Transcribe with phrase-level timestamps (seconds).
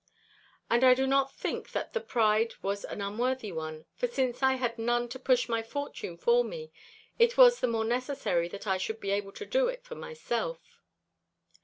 [0.67, 4.53] And I do not think that the pride was an unworthy one, for since I
[4.53, 6.71] had none to push my fortune for me,
[7.19, 10.81] it was the more necessary that I should be able to do it for myself.